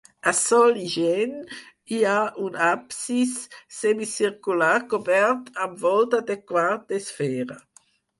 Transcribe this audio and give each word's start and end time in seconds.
A 0.29 0.31
sol 0.47 0.73
ixent 0.87 1.41
hi 1.95 1.99
ha 2.11 2.21
un 2.45 2.55
absis 2.67 3.33
semicircular 3.79 4.71
cobert 4.95 5.53
amb 5.67 5.77
volta 5.85 6.23
de 6.31 6.39
quart 6.53 6.89
d'esfera. 6.93 7.59